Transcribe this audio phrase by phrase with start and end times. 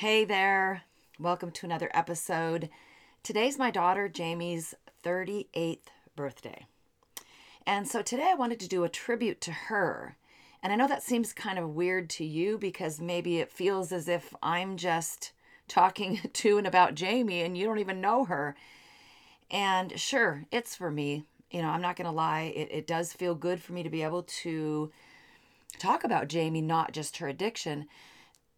[0.00, 0.82] Hey there.
[1.18, 2.68] Welcome to another episode.
[3.22, 6.66] Today's my daughter Jamie's 38th birthday.
[7.66, 10.18] And so today I wanted to do a tribute to her.
[10.62, 14.06] And I know that seems kind of weird to you because maybe it feels as
[14.06, 15.32] if I'm just
[15.66, 18.54] talking to and about Jamie and you don't even know her.
[19.50, 21.24] And sure, it's for me.
[21.50, 23.88] You know, I'm not going to lie, it, it does feel good for me to
[23.88, 24.92] be able to
[25.78, 27.86] talk about Jamie, not just her addiction.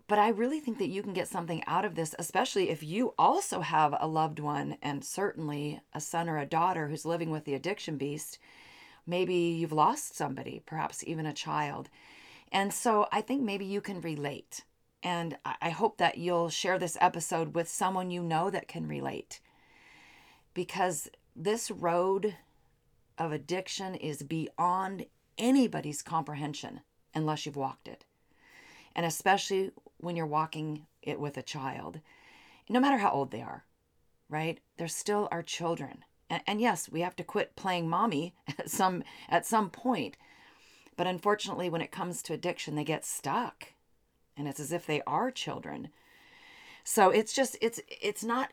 [0.09, 3.13] But I really think that you can get something out of this, especially if you
[3.19, 7.45] also have a loved one and certainly a son or a daughter who's living with
[7.45, 8.39] the addiction beast.
[9.07, 11.91] Maybe you've lost somebody, perhaps even a child.
[12.51, 14.65] And so I think maybe you can relate.
[15.03, 19.41] And I hope that you'll share this episode with someone you know that can relate.
[20.55, 22.35] Because this road
[23.19, 25.05] of addiction is beyond
[25.37, 26.81] anybody's comprehension
[27.15, 28.07] unless you've walked it.
[28.97, 32.01] And especially when you're walking it with a child,
[32.69, 33.65] no matter how old they are,
[34.29, 34.59] right?
[34.77, 36.05] They're still our children.
[36.31, 40.17] And, and yes, we have to quit playing mommy at some at some point.
[40.97, 43.73] But unfortunately, when it comes to addiction, they get stuck.
[44.37, 45.89] And it's as if they are children.
[46.85, 48.51] So it's just it's it's not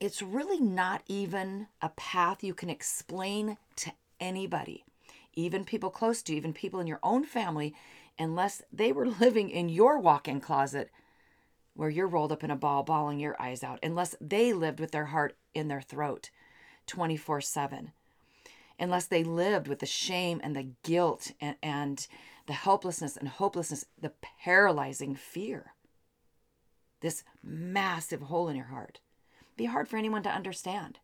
[0.00, 4.84] it's really not even a path you can explain to anybody,
[5.34, 7.74] even people close to you, even people in your own family,
[8.18, 10.90] unless they were living in your walk in closet
[11.74, 14.92] where you're rolled up in a ball, bawling your eyes out, unless they lived with
[14.92, 16.30] their heart in their throat
[16.86, 17.92] 24 7,
[18.78, 22.06] unless they lived with the shame and the guilt and, and
[22.46, 25.74] the helplessness and hopelessness, the paralyzing fear,
[27.00, 29.00] this massive hole in your heart.
[29.56, 30.98] Be hard for anyone to understand.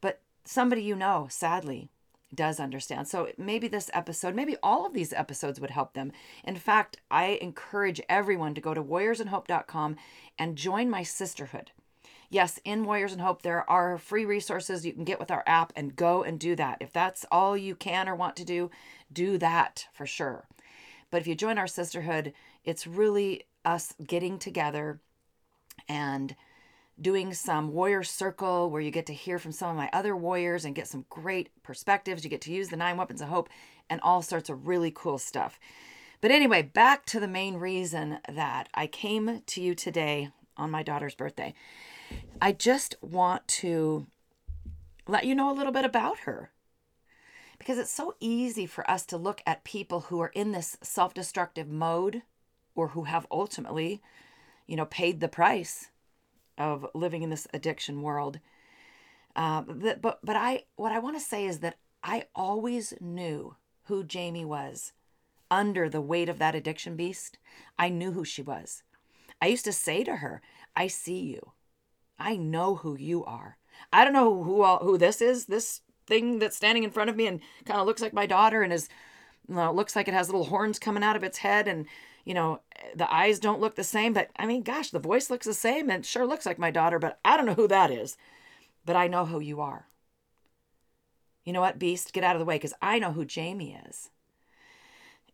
[0.00, 1.88] But somebody you know, sadly,
[2.34, 3.08] does understand.
[3.08, 6.12] So maybe this episode, maybe all of these episodes would help them.
[6.44, 9.96] In fact, I encourage everyone to go to warriorsinhope.com
[10.38, 11.70] and join my sisterhood.
[12.28, 15.72] Yes, in Warriors in Hope, there are free resources you can get with our app
[15.76, 16.78] and go and do that.
[16.80, 18.70] If that's all you can or want to do,
[19.12, 20.48] do that for sure.
[21.10, 22.32] But if you join our sisterhood,
[22.64, 25.00] it's really us getting together
[25.88, 26.34] and
[27.00, 30.64] doing some warrior circle where you get to hear from some of my other warriors
[30.64, 32.24] and get some great perspectives.
[32.24, 33.48] You get to use the nine weapons of hope
[33.90, 35.58] and all sorts of really cool stuff.
[36.20, 40.82] But anyway, back to the main reason that I came to you today on my
[40.82, 41.54] daughter's birthday.
[42.40, 44.06] I just want to
[45.06, 46.50] let you know a little bit about her.
[47.58, 51.14] Because it's so easy for us to look at people who are in this self
[51.14, 52.22] destructive mode
[52.74, 54.02] or who have ultimately,
[54.66, 55.90] you know, paid the price
[56.58, 58.40] of living in this addiction world.
[59.34, 63.56] Uh, but, but but I what I want to say is that I always knew
[63.84, 64.92] who Jamie was
[65.50, 67.38] under the weight of that addiction beast.
[67.78, 68.82] I knew who she was.
[69.40, 70.40] I used to say to her,
[70.74, 71.52] "I see you.
[72.18, 73.58] I know who you are.
[73.92, 75.46] I don't know who all, who this is.
[75.46, 78.62] This thing that's standing in front of me and kind of looks like my daughter
[78.62, 78.88] and is
[79.48, 81.86] looks like it has little horns coming out of its head and
[82.26, 82.60] you know,
[82.94, 85.88] the eyes don't look the same, but I mean, gosh, the voice looks the same
[85.88, 88.18] and sure looks like my daughter, but I don't know who that is.
[88.84, 89.86] But I know who you are.
[91.44, 92.12] You know what, Beast?
[92.12, 94.10] Get out of the way because I know who Jamie is.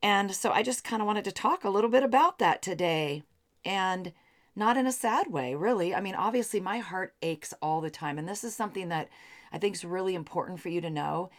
[0.03, 3.23] And so I just kind of wanted to talk a little bit about that today.
[3.65, 4.13] And
[4.55, 5.95] not in a sad way, really.
[5.95, 8.19] I mean, obviously, my heart aches all the time.
[8.19, 9.09] And this is something that
[9.51, 11.31] I think is really important for you to know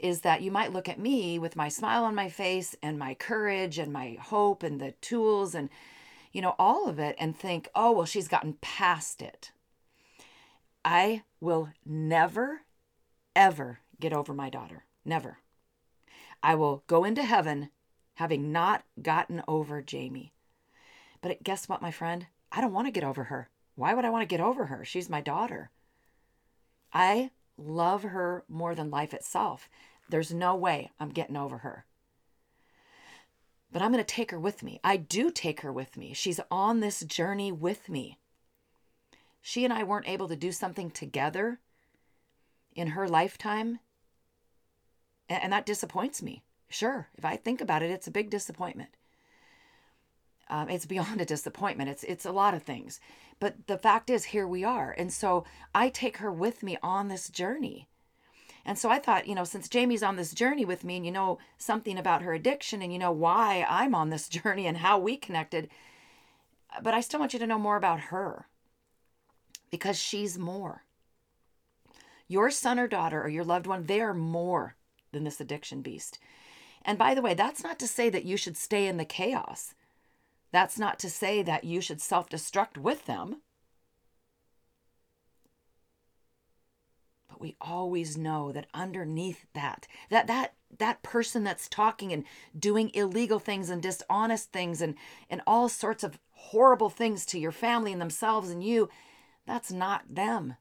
[0.00, 3.14] is that you might look at me with my smile on my face and my
[3.14, 5.68] courage and my hope and the tools and
[6.32, 9.52] you know all of it and think oh well she's gotten past it.
[10.84, 12.62] I will never
[13.36, 14.84] ever get over my daughter.
[15.04, 15.38] Never.
[16.42, 17.70] I will go into heaven
[18.14, 20.32] having not gotten over jamie.
[21.22, 22.26] But guess what my friend?
[22.52, 23.48] I don't want to get over her.
[23.76, 24.84] Why would i want to get over her?
[24.84, 25.70] She's my daughter.
[26.92, 29.68] I love her more than life itself.
[30.10, 31.84] There's no way I'm getting over her.
[33.72, 34.80] But I'm going to take her with me.
[34.82, 36.12] I do take her with me.
[36.12, 38.18] She's on this journey with me.
[39.40, 41.60] She and I weren't able to do something together
[42.74, 43.78] in her lifetime.
[45.28, 46.42] And that disappoints me.
[46.68, 48.90] Sure, if I think about it, it's a big disappointment.
[50.48, 51.90] Um, it's beyond a disappointment.
[51.90, 53.00] It's it's a lot of things,
[53.38, 57.08] but the fact is, here we are, and so I take her with me on
[57.08, 57.88] this journey.
[58.64, 61.12] And so I thought, you know, since Jamie's on this journey with me and you
[61.12, 64.98] know something about her addiction and you know why I'm on this journey and how
[64.98, 65.68] we connected,
[66.82, 68.46] but I still want you to know more about her
[69.70, 70.84] because she's more.
[72.28, 74.76] Your son or daughter or your loved one, they are more
[75.12, 76.18] than this addiction beast.
[76.82, 79.74] And by the way, that's not to say that you should stay in the chaos.
[80.52, 83.42] That's not to say that you should self destruct with them.
[87.40, 92.24] We always know that underneath that, that that that person that's talking and
[92.56, 94.94] doing illegal things and dishonest things and
[95.28, 98.88] and all sorts of horrible things to your family and themselves and you,
[99.46, 100.54] that's not them.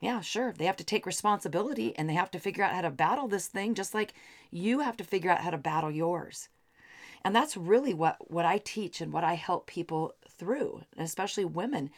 [0.00, 0.52] Yeah, sure.
[0.52, 3.48] They have to take responsibility and they have to figure out how to battle this
[3.48, 4.14] thing just like
[4.50, 6.48] you have to figure out how to battle yours.
[7.24, 11.90] And that's really what what I teach and what I help people through, especially women,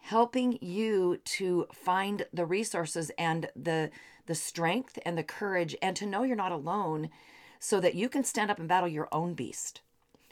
[0.00, 3.90] helping you to find the resources and the
[4.26, 7.10] the strength and the courage and to know you're not alone
[7.58, 9.80] so that you can stand up and battle your own beast.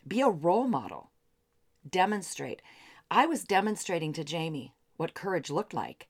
[0.07, 1.11] Be a role model.
[1.89, 2.63] Demonstrate.
[3.11, 6.09] I was demonstrating to Jamie what courage looked like.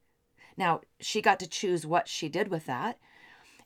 [0.56, 2.98] Now, she got to choose what she did with that.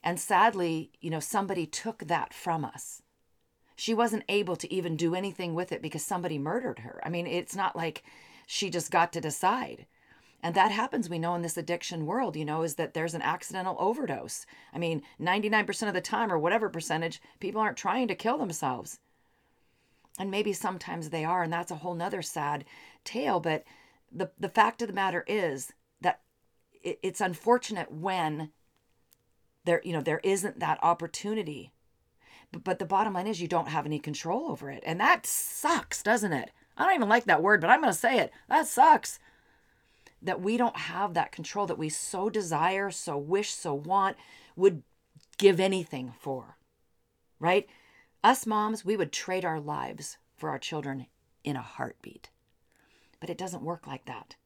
[0.05, 3.03] And sadly, you know, somebody took that from us.
[3.75, 7.01] She wasn't able to even do anything with it because somebody murdered her.
[7.05, 8.05] I mean, it's not like
[8.53, 9.87] she just got to decide.
[10.43, 13.23] And that happens, we know, in this addiction world, you know, is that there's an
[13.23, 14.45] accidental overdose.
[14.75, 18.99] I mean, 99% of the time, or whatever percentage, people aren't trying to kill themselves.
[20.19, 22.67] And maybe sometimes they are, and that's a whole nother sad
[23.05, 23.41] tale.
[23.41, 23.65] But
[24.11, 25.73] the, the fact of the matter is
[26.03, 26.21] that
[26.83, 28.51] it, it's unfortunate when
[29.65, 31.73] there, you know, there isn't that opportunity.
[32.51, 34.83] But, but the bottom line is you don't have any control over it.
[34.85, 36.51] And that sucks, doesn't it?
[36.77, 38.33] I don't even like that word, but I'm going to say it.
[38.49, 39.19] That sucks
[40.23, 44.17] that we don't have that control that we so desire, so wish, so want,
[44.57, 44.83] would
[45.37, 46.57] give anything for.
[47.41, 47.69] Right?
[48.23, 51.07] Us moms, we would trade our lives for our children
[51.43, 52.31] in a heartbeat.
[53.21, 54.37] But it doesn't work like that.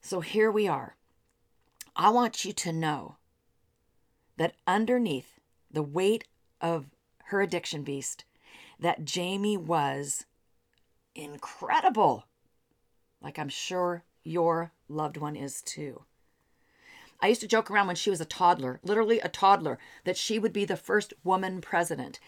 [0.00, 0.96] So here we are.
[1.94, 3.16] I want you to know
[4.36, 5.38] that underneath
[5.70, 6.24] the weight
[6.60, 6.86] of
[7.26, 8.24] her addiction beast,
[8.80, 10.24] that Jamie was
[11.14, 12.24] incredible.
[13.22, 16.04] Like I'm sure your loved one is too.
[17.20, 20.38] I used to joke around when she was a toddler, literally a toddler, that she
[20.38, 22.20] would be the first woman president.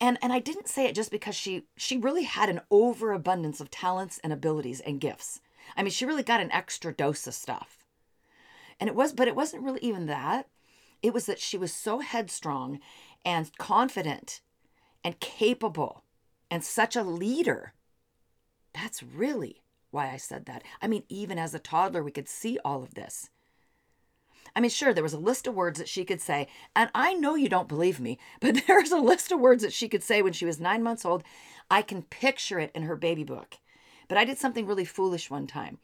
[0.00, 3.70] And and I didn't say it just because she she really had an overabundance of
[3.70, 5.40] talents and abilities and gifts.
[5.76, 7.84] I mean, she really got an extra dose of stuff.
[8.80, 10.48] And it was but it wasn't really even that.
[11.02, 12.80] It was that she was so headstrong
[13.24, 14.40] and confident
[15.04, 16.04] and capable
[16.50, 17.74] and such a leader.
[18.80, 20.62] That's really why I said that.
[20.80, 23.28] I mean, even as a toddler, we could see all of this.
[24.54, 26.46] I mean, sure, there was a list of words that she could say,
[26.76, 29.88] and I know you don't believe me, but there's a list of words that she
[29.88, 31.24] could say when she was nine months old.
[31.68, 33.56] I can picture it in her baby book.
[34.06, 35.78] But I did something really foolish one time.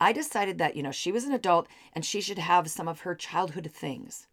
[0.00, 3.00] I decided that, you know, she was an adult and she should have some of
[3.00, 4.26] her childhood things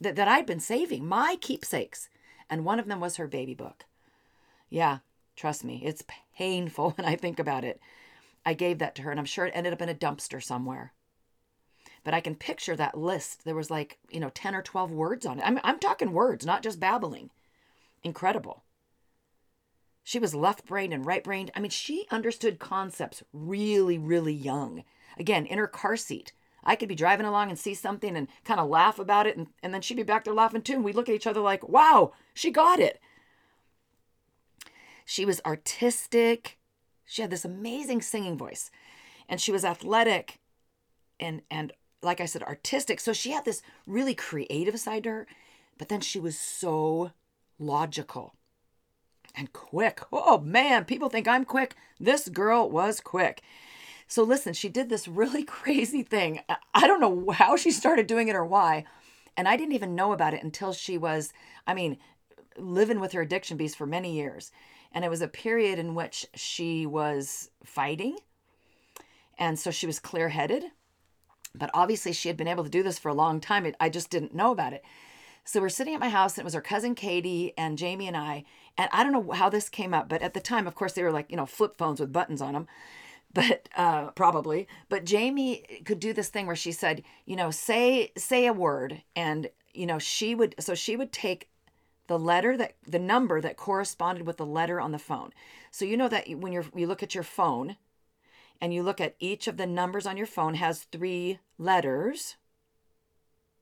[0.00, 2.08] that, that I'd been saving, my keepsakes.
[2.48, 3.84] And one of them was her baby book.
[4.70, 4.98] Yeah,
[5.38, 6.04] trust me, it's
[6.36, 7.80] painful when I think about it.
[8.44, 10.92] I gave that to her, and I'm sure it ended up in a dumpster somewhere.
[12.04, 13.44] But I can picture that list.
[13.44, 15.44] There was like, you know, 10 or 12 words on it.
[15.44, 17.30] I'm, I'm talking words, not just babbling.
[18.02, 18.62] Incredible.
[20.04, 21.50] She was left brained and right brained.
[21.54, 24.84] I mean, she understood concepts really, really young.
[25.18, 26.32] Again, in her car seat.
[26.64, 29.48] I could be driving along and see something and kind of laugh about it, and,
[29.62, 30.74] and then she'd be back there laughing too.
[30.74, 33.00] And we'd look at each other like, wow, she got it.
[35.10, 36.58] She was artistic.
[37.06, 38.70] She had this amazing singing voice
[39.26, 40.38] and she was athletic
[41.18, 41.72] and and
[42.02, 43.00] like I said artistic.
[43.00, 45.26] So she had this really creative side to her,
[45.78, 47.12] but then she was so
[47.58, 48.34] logical
[49.34, 50.02] and quick.
[50.12, 51.74] Oh man, people think I'm quick.
[51.98, 53.40] This girl was quick.
[54.08, 56.40] So listen, she did this really crazy thing.
[56.74, 58.84] I don't know how she started doing it or why.
[59.38, 61.32] And I didn't even know about it until she was,
[61.66, 61.96] I mean,
[62.58, 64.52] living with her addiction beast for many years.
[64.92, 68.16] And it was a period in which she was fighting.
[69.38, 70.64] And so she was clear headed.
[71.54, 73.70] But obviously, she had been able to do this for a long time.
[73.80, 74.84] I just didn't know about it.
[75.44, 78.16] So we're sitting at my house, and it was her cousin Katie and Jamie and
[78.16, 78.44] I.
[78.76, 81.02] And I don't know how this came up, but at the time, of course, they
[81.02, 82.66] were like, you know, flip phones with buttons on them
[83.34, 88.12] but uh, probably but jamie could do this thing where she said you know say
[88.16, 91.48] say a word and you know she would so she would take
[92.08, 95.30] the letter that the number that corresponded with the letter on the phone.
[95.70, 97.76] So you know that when you're you look at your phone
[98.60, 102.36] and you look at each of the numbers on your phone has three letters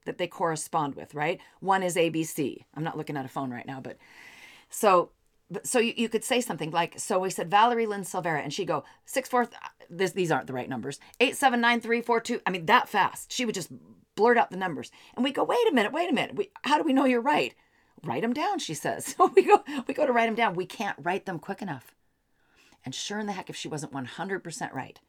[0.06, 1.40] that they correspond with, right?
[1.60, 2.64] One is ABC.
[2.74, 3.98] I'm not looking at a phone right now, but
[4.70, 5.10] so
[5.62, 8.64] so you, you could say something like so we said Valerie Lynn Silvera and she
[8.64, 9.48] go six four
[9.88, 12.88] this these aren't the right numbers eight seven nine three four two I mean that
[12.88, 13.70] fast she would just
[14.16, 16.78] blurt out the numbers and we go wait a minute wait a minute we, how
[16.78, 17.54] do we know you're right
[18.06, 20.66] write them down she says so we go we go to write them down we
[20.66, 21.94] can't write them quick enough
[22.86, 25.00] And sure in the heck, if she wasn't 100% right.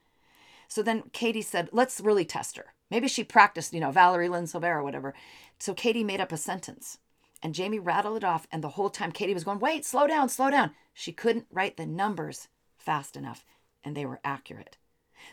[0.67, 2.73] So then Katie said, let's really test her.
[2.89, 5.13] Maybe she practiced, you know, Valerie Lynn Silver or whatever.
[5.59, 6.97] So Katie made up a sentence
[7.43, 8.47] and Jamie rattled it off.
[8.51, 10.71] And the whole time Katie was going, wait, slow down, slow down.
[10.93, 13.45] She couldn't write the numbers fast enough
[13.83, 14.77] and they were accurate.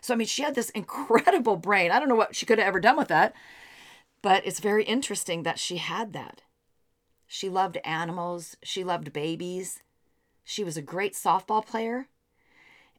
[0.02, 1.90] So, I mean, she had this incredible brain.
[1.90, 3.34] I don't know what she could have ever done with that,
[4.20, 6.42] but it's very interesting that she had that.
[7.34, 9.82] She loved animals, she loved babies.
[10.44, 12.06] She was a great softball player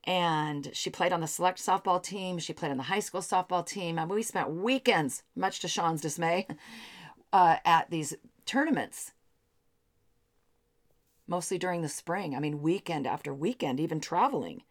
[0.03, 2.37] and she played on the select softball team.
[2.39, 3.95] She played on the high school softball team.
[3.95, 6.47] Mean, we spent weekends, much to Sean's dismay,
[7.31, 8.13] uh, at these
[8.45, 9.13] tournaments,
[11.27, 12.35] mostly during the spring.
[12.35, 14.63] I mean, weekend after weekend, even traveling.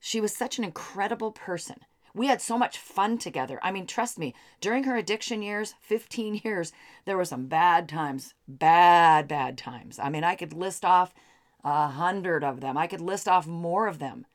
[0.00, 1.82] She was such an incredible person.
[2.18, 3.60] We had so much fun together.
[3.62, 6.72] I mean, trust me, during her addiction years, 15 years,
[7.04, 10.00] there were some bad times, bad, bad times.
[10.00, 11.14] I mean, I could list off
[11.62, 12.76] a hundred of them.
[12.76, 14.26] I could list off more of them,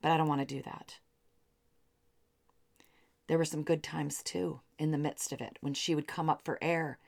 [0.00, 1.00] but I don't want to do that.
[3.26, 6.30] There were some good times too in the midst of it when she would come
[6.30, 6.98] up for air.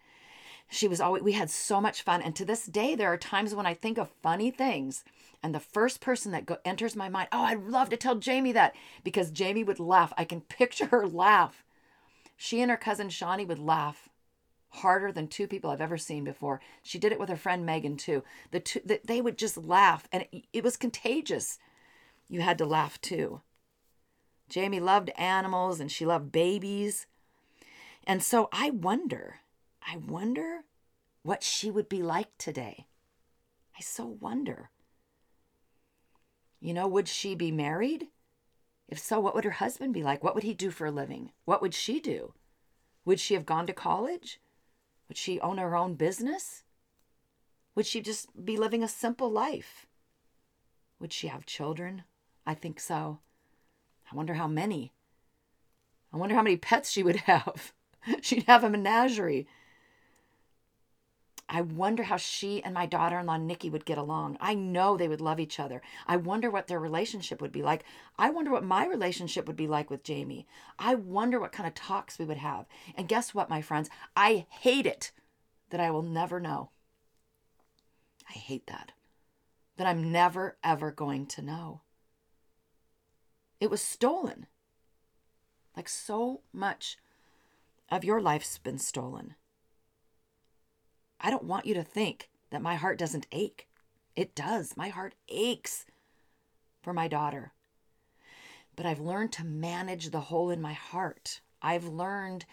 [0.70, 2.22] She was always, we had so much fun.
[2.22, 5.04] And to this day, there are times when I think of funny things,
[5.42, 8.52] and the first person that go, enters my mind, oh, I'd love to tell Jamie
[8.52, 10.12] that because Jamie would laugh.
[10.16, 11.64] I can picture her laugh.
[12.36, 14.08] She and her cousin Shawnee would laugh
[14.70, 16.60] harder than two people I've ever seen before.
[16.82, 18.22] She did it with her friend Megan too.
[18.50, 21.58] The two that they would just laugh and it, it was contagious.
[22.28, 23.40] You had to laugh too.
[24.48, 27.06] Jamie loved animals and she loved babies.
[28.06, 29.40] And so I wonder,
[29.90, 30.60] I wonder
[31.22, 32.86] what she would be like today.
[33.76, 34.70] I so wonder.
[36.60, 38.06] You know, would she be married?
[38.88, 40.22] If so, what would her husband be like?
[40.22, 41.32] What would he do for a living?
[41.44, 42.34] What would she do?
[43.04, 44.40] Would she have gone to college?
[45.08, 46.62] Would she own her own business?
[47.74, 49.86] Would she just be living a simple life?
[51.00, 52.04] Would she have children?
[52.46, 53.18] I think so.
[54.12, 54.92] I wonder how many.
[56.12, 57.72] I wonder how many pets she would have.
[58.20, 59.48] She'd have a menagerie.
[61.52, 64.36] I wonder how she and my daughter in law, Nikki, would get along.
[64.40, 65.82] I know they would love each other.
[66.06, 67.82] I wonder what their relationship would be like.
[68.16, 70.46] I wonder what my relationship would be like with Jamie.
[70.78, 72.66] I wonder what kind of talks we would have.
[72.94, 73.90] And guess what, my friends?
[74.14, 75.10] I hate it
[75.70, 76.70] that I will never know.
[78.28, 78.92] I hate that.
[79.76, 81.80] That I'm never, ever going to know.
[83.58, 84.46] It was stolen.
[85.76, 86.96] Like so much
[87.90, 89.34] of your life's been stolen.
[91.20, 93.68] I don't want you to think that my heart doesn't ache.
[94.16, 94.76] It does.
[94.76, 95.84] My heart aches
[96.82, 97.52] for my daughter.
[98.74, 101.40] But I've learned to manage the hole in my heart.
[101.60, 102.46] I've learned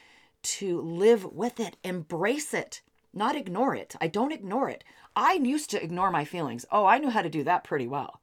[0.43, 2.81] to live with it, embrace it,
[3.13, 3.95] not ignore it.
[4.01, 4.83] I don't ignore it.
[5.15, 6.65] I used to ignore my feelings.
[6.71, 8.21] Oh, I knew how to do that pretty well.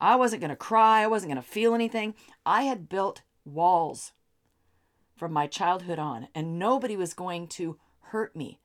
[0.00, 1.02] I wasn't going to cry.
[1.02, 2.14] I wasn't going to feel anything.
[2.44, 4.12] I had built walls
[5.16, 8.60] from my childhood on, and nobody was going to hurt me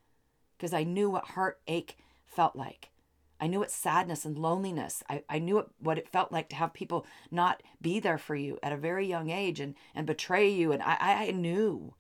[0.62, 2.92] because I knew what heartache felt like.
[3.40, 5.02] I knew what sadness and loneliness.
[5.10, 8.60] I, I knew what it felt like to have people not be there for you
[8.62, 10.72] at a very young age and, and betray you.
[10.72, 11.96] And I, I knew.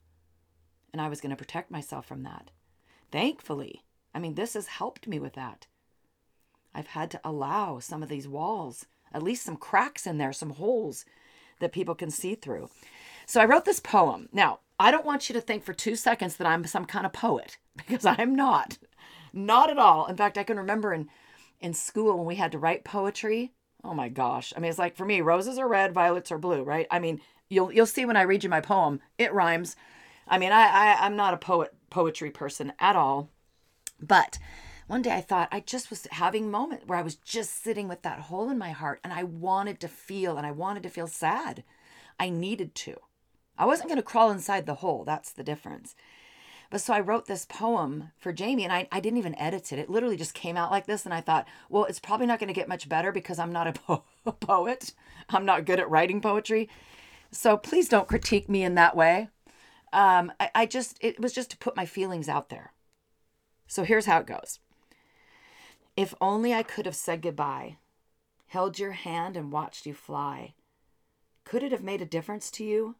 [0.93, 2.51] And I was going to protect myself from that.
[3.11, 3.81] Thankfully,
[4.13, 5.65] I mean, this has helped me with that.
[6.75, 10.51] I've had to allow some of these walls, at least some cracks in there, some
[10.51, 11.03] holes
[11.61, 12.69] that people can see through.
[13.25, 14.29] So I wrote this poem.
[14.31, 17.13] Now, I don't want you to think for two seconds that I'm some kind of
[17.13, 18.79] poet because I'm not.
[19.31, 20.07] Not at all.
[20.07, 21.07] In fact, I can remember in
[21.59, 23.53] in school when we had to write poetry.
[23.83, 24.51] Oh my gosh.
[24.57, 26.87] I mean, it's like for me, roses are red, violets are blue, right?
[26.89, 29.75] I mean, you'll you'll see when I read you my poem, it rhymes.
[30.27, 33.29] I mean, I, I I'm not a poet poetry person at all.
[34.01, 34.39] But
[34.87, 37.87] one day I thought I just was having a moment where I was just sitting
[37.87, 40.89] with that hole in my heart and I wanted to feel and I wanted to
[40.89, 41.63] feel sad.
[42.19, 42.97] I needed to.
[43.61, 45.03] I wasn't going to crawl inside the hole.
[45.03, 45.93] That's the difference.
[46.71, 49.77] But so I wrote this poem for Jamie and I, I didn't even edit it.
[49.77, 51.05] It literally just came out like this.
[51.05, 53.67] And I thought, well, it's probably not going to get much better because I'm not
[53.67, 54.93] a, po- a poet.
[55.29, 56.69] I'm not good at writing poetry.
[57.31, 59.29] So please don't critique me in that way.
[59.93, 62.73] Um, I, I just, it was just to put my feelings out there.
[63.67, 64.57] So here's how it goes
[65.95, 67.77] If only I could have said goodbye,
[68.47, 70.55] held your hand and watched you fly.
[71.45, 72.95] Could it have made a difference to you?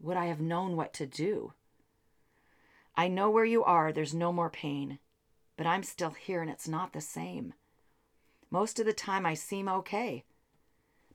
[0.00, 1.52] Would I have known what to do?
[2.96, 4.98] I know where you are, there's no more pain,
[5.56, 7.54] but I'm still here and it's not the same.
[8.50, 10.24] Most of the time I seem okay,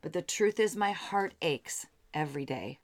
[0.01, 2.79] but the truth is my heart aches every day.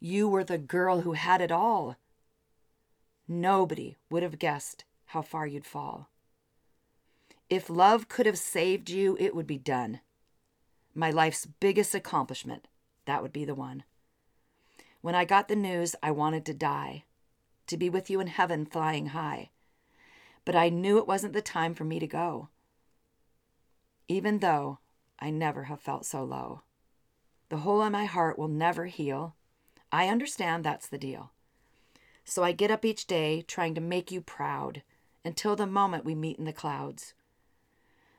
[0.00, 1.96] You were the girl who had it all.
[3.28, 6.08] Nobody would have guessed how far you'd fall.
[7.50, 10.00] If love could have saved you, it would be done.
[10.94, 12.66] my life's biggest accomplishment,
[13.06, 13.84] that would be the one.
[15.02, 17.04] When I got the news, I wanted to die,
[17.66, 19.50] to be with you in heaven flying high.
[20.44, 22.48] But I knew it wasn't the time for me to go,
[24.08, 24.78] even though
[25.18, 26.62] I never have felt so low.
[27.48, 29.34] The hole in my heart will never heal.
[29.90, 31.32] I understand that's the deal.
[32.24, 34.82] So I get up each day trying to make you proud
[35.24, 37.14] until the moment we meet in the clouds.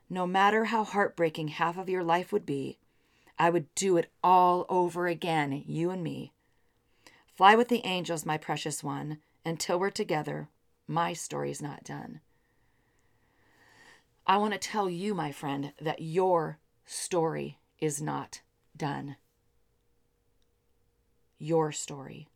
[0.10, 2.78] No matter how heartbreaking half of your life would be,
[3.40, 6.34] I would do it all over again, you and me.
[7.36, 10.50] Fly with the angels, my precious one, until we're together.
[10.88, 12.22] My story's not done.
[14.28, 18.42] I want to tell you, my friend, that your story is not
[18.78, 19.18] done.
[21.40, 22.30] Your story.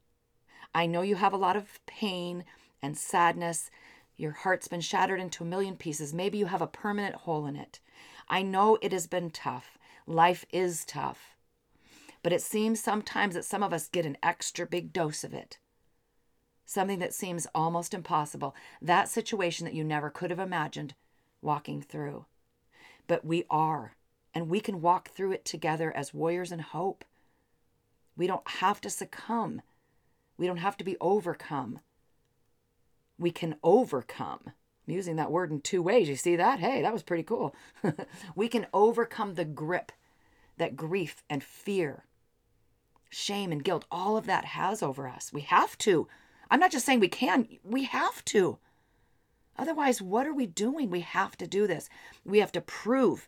[0.73, 2.43] I know you have a lot of pain
[2.81, 3.69] and sadness.
[4.17, 6.13] Your heart's been shattered into a million pieces.
[6.13, 7.79] Maybe you have a permanent hole in it.
[8.27, 9.77] I know it has been tough.
[10.07, 11.36] Life is tough.
[12.27, 15.59] But it seems sometimes that some of us get an extra big dose of it.
[16.65, 18.53] Something that seems almost impossible.
[18.81, 20.93] That situation that you never could have imagined
[21.41, 22.25] walking through.
[23.07, 23.93] But we are,
[24.33, 27.05] and we can walk through it together as warriors in hope.
[28.17, 29.61] We don't have to succumb.
[30.37, 31.79] We don't have to be overcome.
[33.17, 34.41] We can overcome.
[34.47, 36.09] I'm using that word in two ways.
[36.09, 36.59] You see that?
[36.59, 37.55] Hey, that was pretty cool.
[38.35, 39.93] we can overcome the grip
[40.57, 42.03] that grief and fear,
[43.09, 45.31] shame and guilt, all of that has over us.
[45.33, 46.07] We have to.
[46.49, 48.57] I'm not just saying we can, we have to.
[49.57, 50.89] Otherwise, what are we doing?
[50.89, 51.89] We have to do this.
[52.23, 53.27] We have to prove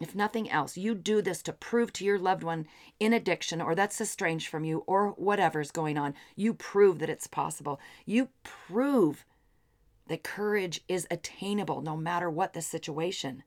[0.00, 2.66] if nothing else, you do this to prove to your loved one
[2.98, 7.26] in addiction or that's estranged from you or whatever's going on, you prove that it's
[7.26, 7.78] possible.
[8.06, 9.26] You prove
[10.08, 13.42] that courage is attainable no matter what the situation.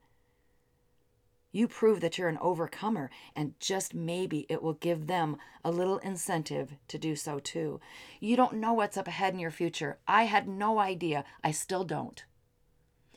[1.53, 5.99] You prove that you're an overcomer, and just maybe it will give them a little
[5.99, 7.79] incentive to do so too.
[8.19, 9.99] You don't know what's up ahead in your future.
[10.07, 11.23] I had no idea.
[11.43, 12.25] I still don't.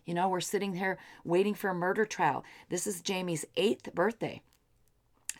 [0.05, 2.45] You know, we're sitting here waiting for a murder trial.
[2.69, 4.43] This is Jamie's eighth birthday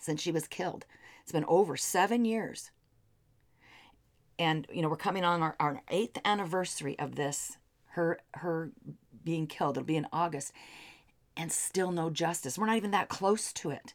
[0.01, 0.87] since she was killed.
[1.23, 2.71] It's been over seven years.
[4.39, 7.59] And, you know, we're coming on our, our eighth anniversary of this,
[7.91, 8.71] her her
[9.25, 9.77] being killed.
[9.77, 10.53] It'll be in August.
[11.37, 12.59] And still no justice.
[12.59, 13.95] We're not even that close to it.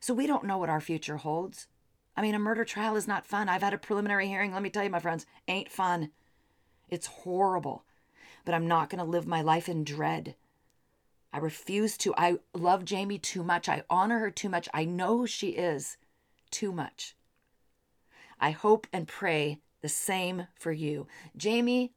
[0.00, 1.68] So we don't know what our future holds.
[2.16, 3.48] I mean, a murder trial is not fun.
[3.48, 4.52] I've had a preliminary hearing.
[4.52, 6.10] Let me tell you, my friends, ain't fun.
[6.88, 7.84] It's horrible
[8.44, 10.34] but I'm not going to live my life in dread.
[11.32, 12.14] I refuse to.
[12.16, 13.68] I love Jamie too much.
[13.68, 14.68] I honor her too much.
[14.72, 15.96] I know who she is
[16.50, 17.16] too much.
[18.38, 21.06] I hope and pray the same for you.
[21.36, 21.92] Jamie,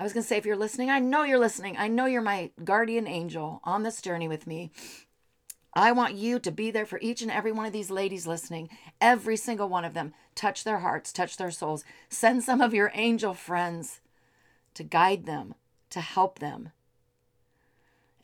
[0.00, 1.76] I was going to say, if you're listening, I know you're listening.
[1.76, 4.70] I know you're my guardian angel on this journey with me.
[5.74, 8.70] I want you to be there for each and every one of these ladies listening,
[8.98, 10.14] every single one of them.
[10.34, 11.84] Touch their hearts, touch their souls.
[12.08, 14.00] Send some of your angel friends
[14.72, 15.54] to guide them,
[15.90, 16.70] to help them.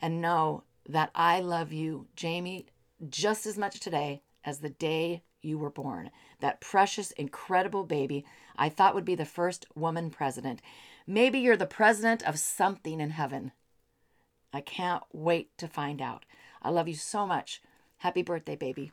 [0.01, 2.65] And know that I love you, Jamie,
[3.07, 6.09] just as much today as the day you were born.
[6.39, 8.25] That precious, incredible baby
[8.57, 10.61] I thought would be the first woman president.
[11.09, 13.53] Maybe you're the president of something in heaven.
[14.51, 16.25] I can't wait to find out.
[16.61, 17.61] I love you so much.
[17.99, 18.91] Happy birthday, baby.